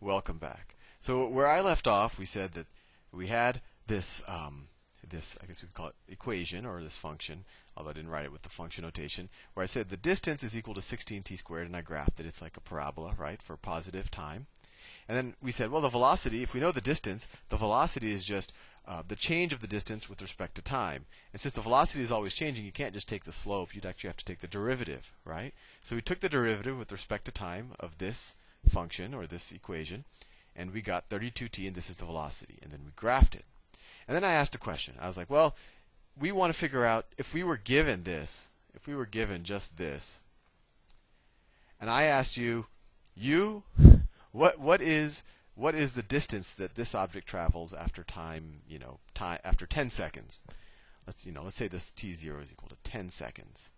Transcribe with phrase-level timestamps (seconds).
[0.00, 0.76] Welcome back.
[1.00, 2.66] So where I left off, we said that
[3.12, 4.68] we had this um,
[5.08, 7.44] this I guess we could call it equation or this function,
[7.76, 10.56] although I didn't write it with the function notation, where I said the distance is
[10.56, 12.26] equal to 16t squared, and I graphed it.
[12.26, 14.46] It's like a parabola, right, for positive time.
[15.08, 18.24] And then we said, well, the velocity, if we know the distance, the velocity is
[18.24, 18.52] just
[18.86, 21.06] uh, the change of the distance with respect to time.
[21.32, 23.74] And since the velocity is always changing, you can't just take the slope.
[23.74, 25.52] You'd actually have to take the derivative, right?
[25.82, 30.04] So we took the derivative with respect to time of this function or this equation,
[30.56, 32.58] and we got 32t, and this is the velocity.
[32.62, 33.44] And then we graphed it.
[34.06, 34.94] And then I asked a question.
[35.00, 35.54] I was like, well,
[36.18, 39.78] we want to figure out if we were given this, if we were given just
[39.78, 40.22] this,
[41.80, 42.66] and I asked you,
[43.14, 43.62] you,
[44.32, 48.98] what what is what is the distance that this object travels after time, you know,
[49.14, 50.40] time after 10 seconds?
[51.06, 53.70] Let's, you know, let's say this t0 is equal to 10 seconds.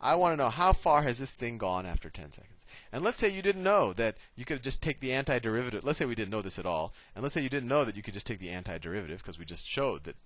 [0.00, 2.55] I want to know how far has this thing gone after 10 seconds.
[2.92, 5.84] And let's say you didn't know that you could just take the antiderivative.
[5.84, 6.92] Let's say we didn't know this at all.
[7.14, 9.44] And let's say you didn't know that you could just take the antiderivative because we
[9.44, 10.16] just showed that,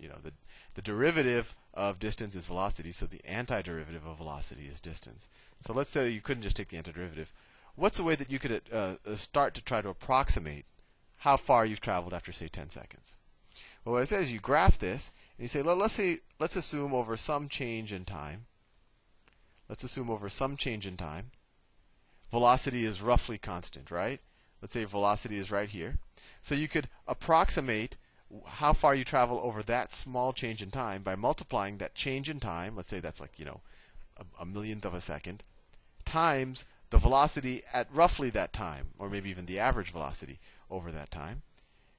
[0.00, 0.32] you know, the,
[0.74, 5.28] the derivative of distance is velocity, so the antiderivative of velocity is distance.
[5.60, 7.28] So let's say you couldn't just take the antiderivative
[7.78, 10.66] what's a way that you could uh, uh, start to try to approximate
[11.18, 13.16] how far you've traveled after say 10 seconds?
[13.84, 16.56] Well, what it says is you graph this and you say, well, let's say let's
[16.56, 18.46] assume over some change in time.
[19.68, 21.30] Let's assume over some change in time,
[22.30, 24.20] velocity is roughly constant, right?
[24.60, 25.98] Let's say velocity is right here.
[26.42, 27.96] So you could approximate
[28.46, 32.40] how far you travel over that small change in time by multiplying that change in
[32.40, 33.60] time, let's say that's like, you know,
[34.18, 35.44] a, a millionth of a second,
[36.04, 40.38] times the velocity at roughly that time, or maybe even the average velocity
[40.70, 41.42] over that time,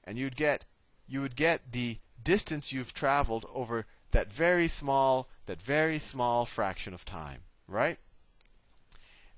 [0.04, 0.66] and you'd get
[1.08, 6.94] you would get the distance you've traveled over that very small that very small fraction
[6.94, 7.98] of time, right?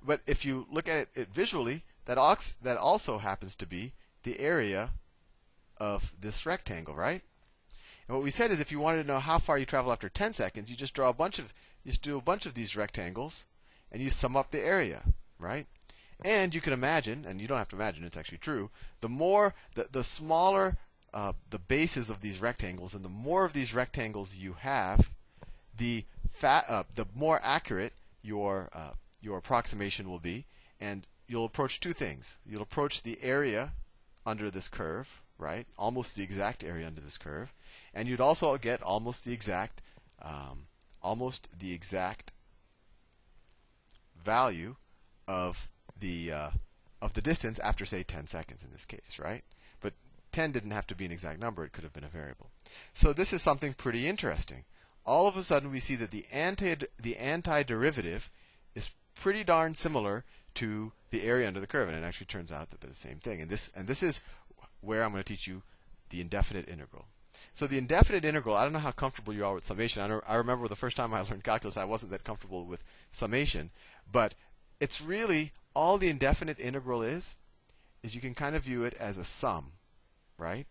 [0.04, 4.92] But if you look at it, visually, that also happens to be the area
[5.78, 7.22] of this rectangle, right?
[8.08, 10.10] And what we said is if you wanted to know how far you travel after
[10.10, 11.54] 10 seconds, you just draw a bunch of
[11.84, 13.48] you just do a bunch of these rectangles
[13.92, 15.04] and you sum up the area
[15.42, 15.66] right?
[16.24, 18.70] And you can imagine, and you don't have to imagine, it's actually true.
[19.02, 20.78] The more, the, the smaller
[21.14, 25.12] uh, the bases of these rectangles, and the more of these rectangles you have,
[25.76, 27.92] the fat, uh, the more accurate
[28.22, 30.46] your uh, your approximation will be,
[30.80, 32.38] and you'll approach two things.
[32.46, 33.72] You'll approach the area
[34.26, 35.66] under this curve, right?
[35.78, 37.54] Almost the exact area under this curve,
[37.94, 39.82] and you'd also get almost the exact,
[40.22, 40.68] um,
[41.02, 42.34] almost the exact
[44.24, 44.76] value
[45.28, 46.50] of the uh,
[47.02, 49.44] of the distance after say 10 seconds in this case, right?
[49.80, 49.94] But
[50.32, 52.52] 10 didn't have to be an exact number; it could have been a variable.
[52.94, 54.66] So this is something pretty interesting.
[55.04, 58.30] All of a sudden, we see that the anti the antiderivative
[59.16, 60.24] pretty darn similar
[60.56, 63.18] to the area under the curve, and it actually turns out that they're the same
[63.18, 63.42] thing.
[63.42, 64.22] And this and this is
[64.82, 65.64] where I'm going to teach you
[66.10, 67.06] the indefinite integral.
[67.54, 70.02] So the indefinite integral, I don't know how comfortable you are with summation.
[70.02, 73.72] I, I remember the first time I learned calculus, I wasn't that comfortable with summation,
[74.12, 74.36] but
[74.80, 77.36] it's really all the indefinite integral is
[78.04, 79.74] is you can kind of view it as a sum,
[80.38, 80.66] right?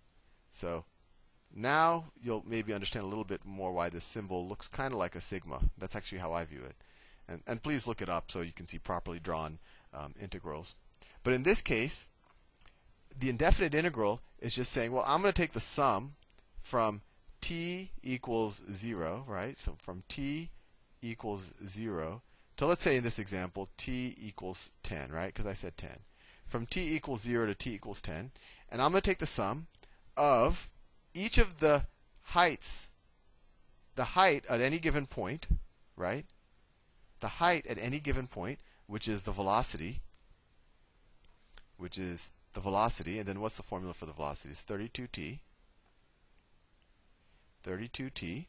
[0.51, 0.84] So
[1.55, 5.15] now you'll maybe understand a little bit more why this symbol looks kind of like
[5.15, 5.61] a sigma.
[5.78, 6.75] That's actually how I view it.
[7.31, 9.59] And, and please look it up so you can see properly drawn
[9.95, 10.75] um, integrals.
[11.23, 12.09] But in this case,
[13.19, 16.15] the indefinite integral is just saying, well, I'm going to take the sum
[16.61, 17.03] from
[17.41, 19.59] t equals 0, right?
[19.59, 20.51] So from t
[21.03, 22.23] equals 0
[22.61, 25.29] so let's say in this example, t equals 10, right?
[25.29, 26.01] Because I said 10.
[26.45, 28.33] From t equals 0 to t equals 10.
[28.71, 29.67] And I'm going to take the sum
[30.15, 30.69] of
[31.15, 31.87] each of the
[32.23, 32.91] heights,
[33.95, 35.49] the height at any given point,
[35.97, 36.27] right?
[37.21, 40.01] The height at any given point, which is the velocity,
[41.77, 44.51] which is the velocity, and then what's the formula for the velocity?
[44.51, 45.41] It's 32t.
[47.65, 48.47] 32t.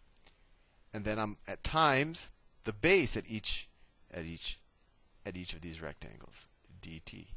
[0.93, 2.31] And then I'm at times
[2.63, 3.67] the base at each
[4.13, 4.59] at each
[5.25, 6.47] at each of these rectangles
[6.81, 7.27] dt.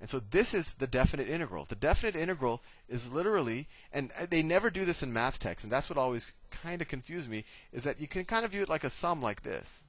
[0.00, 1.64] And so this is the definite integral.
[1.64, 5.72] The definite integral is literally, and uh, they never do this in math texts, and
[5.72, 8.68] that's what always kind of confused me, is that you can kind of view it
[8.68, 9.84] like a sum like this.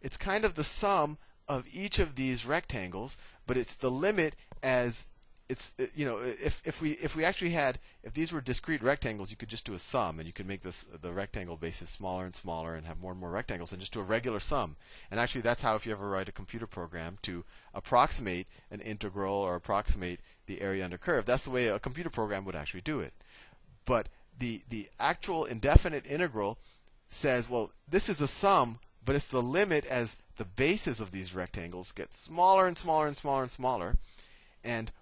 [0.00, 3.16] It's kind of the sum of each of these rectangles,
[3.46, 5.06] but it's the limit as
[5.52, 8.82] it's uh, you know if if we if we actually had if these were discrete
[8.82, 11.90] rectangles you could just do a sum and you could make this the rectangle bases
[11.90, 14.76] smaller and smaller and have more and more rectangles and just do a regular sum.
[15.10, 17.44] And actually that's how if you ever write a computer program to
[17.74, 22.46] approximate an integral or approximate the area under curve that's the way a computer program
[22.46, 23.12] would actually do it.
[23.84, 24.08] But
[24.38, 26.58] the the actual indefinite integral
[27.08, 31.34] says well this is a sum but it's the limit as the bases of these
[31.34, 33.98] rectangles get smaller and smaller and smaller and smaller, and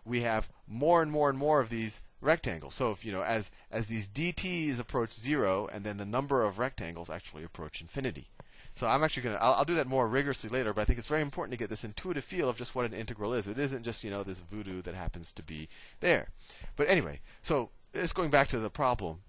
[0.04, 2.74] we have more and more and more of these rectangles.
[2.74, 6.58] So if you know as as these dt's approach zero, and then the number of
[6.58, 8.28] rectangles actually approach infinity.
[8.74, 11.08] So I'm actually to I'll, I'll, do that more rigorously later, but I think it's
[11.08, 13.46] very important to get this intuitive feel of just what an integral is.
[13.46, 15.68] It isn't just you know this voodoo that happens to be
[16.00, 16.28] there.
[16.76, 19.20] But anyway, so just going back to the problem.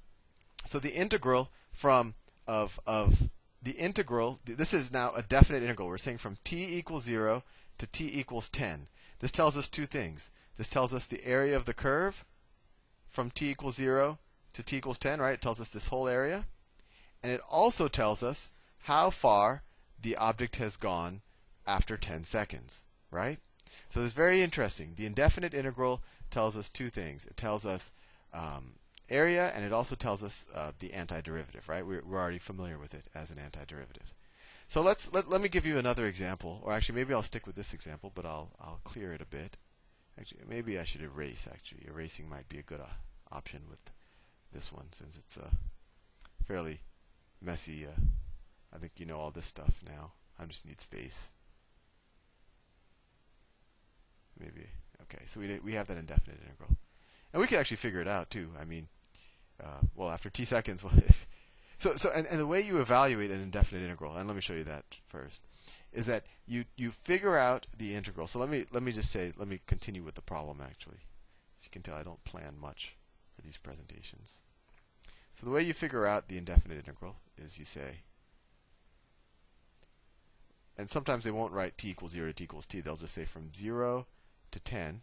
[0.66, 2.16] So the integral from
[2.48, 3.30] of of
[3.62, 5.88] the integral this is now a definite integral.
[5.88, 7.44] We're saying from t equals 0
[7.77, 8.88] to t equals 10.
[9.21, 10.31] This tells us two things.
[10.57, 12.25] This tells us the area of the curve
[13.07, 14.18] from t equals 0
[14.53, 15.35] to t equals 10, right?
[15.35, 16.45] It tells us this whole area.
[17.23, 18.51] And it also tells us
[18.85, 19.62] how far
[20.01, 21.21] the object has gone
[21.68, 23.38] after 10 seconds, right?
[23.89, 24.94] So it's very interesting.
[24.95, 26.01] The indefinite integral
[26.31, 27.25] tells us two things.
[27.25, 27.91] It tells us
[28.33, 28.74] um,
[29.07, 31.85] area, and it also tells us uh, the antiderivative, right?
[31.85, 34.13] We're, we're already familiar with it as an antiderivative.
[34.71, 37.57] So let's let, let me give you another example, or actually maybe I'll stick with
[37.57, 39.57] this example, but I'll I'll clear it a bit.
[40.18, 41.45] Actually, maybe I should erase.
[41.45, 42.85] Actually, erasing might be a good uh,
[43.33, 43.91] option with
[44.53, 45.50] this one since it's a uh,
[46.45, 46.79] fairly
[47.41, 47.85] messy.
[47.85, 48.00] Uh,
[48.73, 50.13] I think you know all this stuff now.
[50.39, 51.31] I just need space.
[54.39, 54.67] Maybe
[55.01, 55.25] okay.
[55.25, 56.77] So we we have that indefinite integral,
[57.33, 58.51] and we could actually figure it out too.
[58.57, 58.88] I mean,
[59.62, 60.85] uh, well, after t seconds,
[61.81, 64.54] So, so and, and the way you evaluate an indefinite integral, and let me show
[64.54, 65.42] you that first,
[65.92, 68.28] is that you you figure out the integral.
[68.28, 71.00] So let me let me just say, let me continue with the problem actually.
[71.57, 72.98] As you can tell, I don't plan much
[73.36, 74.42] for these presentations.
[75.33, 78.01] So the way you figure out the indefinite integral is you say,
[80.77, 82.81] and sometimes they won't write t equals 0 to t equals t.
[82.81, 84.06] They'll just say from 0
[84.51, 85.01] to 10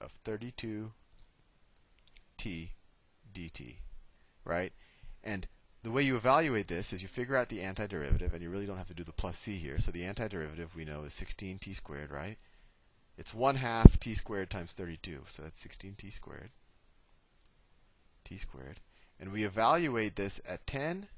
[0.00, 0.92] of 32
[2.38, 2.72] t
[3.34, 3.76] dt,
[4.46, 4.72] right?
[5.24, 5.46] And
[5.82, 8.78] the way you evaluate this is you figure out the antiderivative, and you really don't
[8.78, 9.78] have to do the plus c here.
[9.78, 12.38] So the antiderivative we know is 16t squared, right?
[13.16, 16.50] It's 1 half t squared times 32, so that's 16t squared.
[18.24, 18.80] t squared.
[19.18, 21.08] And we evaluate this at 10,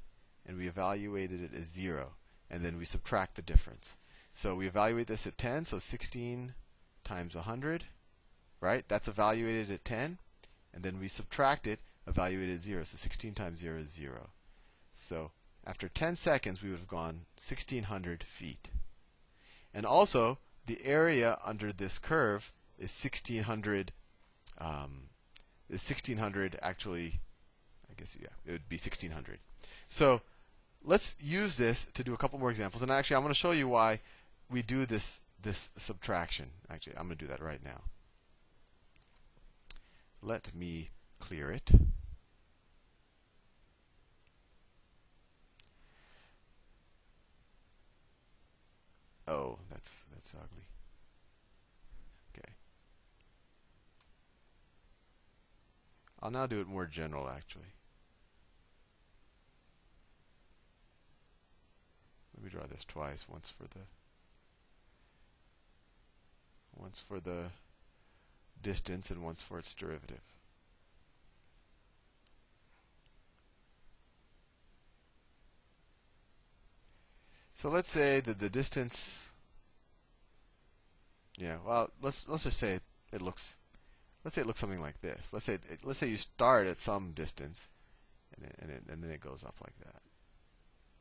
[0.46, 2.12] and we evaluated it as 0.
[2.50, 3.96] And then we subtract the difference.
[4.34, 6.54] So we evaluate this at 10, so 16
[7.04, 7.84] times 100,
[8.60, 8.84] right?
[8.88, 10.18] That's evaluated at 10.
[10.72, 12.84] And then we subtract it, evaluated 0.
[12.84, 14.30] So 16 times 0 is 0.
[14.94, 15.32] So
[15.66, 18.70] after 10 seconds, we would have gone 1600 feet.
[19.72, 23.92] And also, the area under this curve is 1600.
[24.58, 25.08] Um,
[25.68, 27.20] is 1600 actually?
[27.90, 29.38] I guess yeah, it would be 1600.
[29.86, 30.20] So
[30.84, 32.82] let's use this to do a couple more examples.
[32.82, 34.00] And actually, I'm going to show you why
[34.50, 36.50] we do this this subtraction.
[36.70, 37.82] Actually, I'm going to do that right now.
[40.22, 41.70] Let me clear it.
[49.26, 50.64] Oh, that's that's ugly.
[52.36, 52.52] Okay.
[56.22, 57.72] I'll now do it more general actually.
[62.34, 63.86] Let me draw this twice, once for the
[66.76, 67.50] once for the
[68.60, 70.33] distance and once for its derivative.
[77.64, 79.32] So let's say that the distance.
[81.38, 82.80] Yeah, well, let's let's just say
[83.10, 83.56] it, looks.
[84.22, 85.32] Let's say it looks something like this.
[85.32, 87.70] Let's say it, let's say you start at some distance,
[88.36, 90.02] and it, and, it, and then it goes up like that,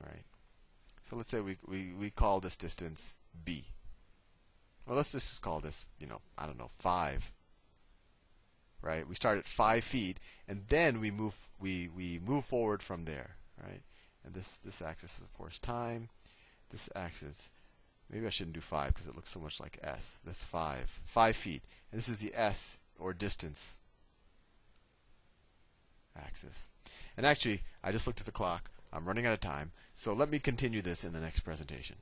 [0.08, 0.24] right?
[1.03, 3.65] So let's say we, we, we call this distance b.
[4.88, 7.34] Well, let's just call this, you know, I don't know, five.
[8.82, 9.05] Right?
[9.05, 10.17] We start at five feet,
[10.48, 13.82] and then we move we we move forward from there, right?
[14.24, 16.08] And this this axis is of course time
[16.74, 17.50] this axis.
[18.12, 20.20] Maybe I shouldn't do 5 because it looks so much like s.
[20.25, 21.00] That's 5.
[21.06, 21.63] 5 feet.
[21.92, 23.77] And this is the s, or distance,
[26.18, 26.70] axis.
[27.15, 28.70] And actually, I just looked at the clock.
[28.92, 29.72] I'm running out of time.
[29.96, 31.98] So let me continue this in the next presentation.